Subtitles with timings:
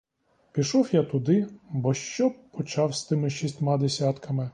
[0.51, 4.49] Пішов я туди, бо що б почав з тими шістьма десятками?